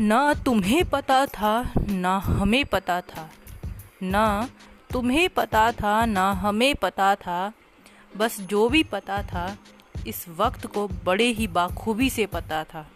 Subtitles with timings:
[0.00, 3.30] ना तुम्हें पता था, ना हमें पता था।
[4.02, 4.48] ना
[4.92, 7.52] तुम्हें पता था, ना हमें पता था।
[8.16, 9.56] बस जो भी पता था,
[10.06, 12.86] इस वक्त को बड़े ही बाखूबी से पता था।